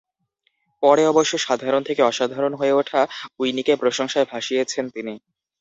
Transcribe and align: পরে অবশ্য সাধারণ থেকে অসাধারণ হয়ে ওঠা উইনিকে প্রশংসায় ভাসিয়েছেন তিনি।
পরে 0.83 1.03
অবশ্য 1.07 1.33
সাধারণ 1.37 1.81
থেকে 1.83 2.01
অসাধারণ 2.03 2.53
হয়ে 2.55 2.73
ওঠা 2.73 3.01
উইনিকে 3.39 3.73
প্রশংসায় 3.75 4.29
ভাসিয়েছেন 4.31 4.85
তিনি। 4.95 5.13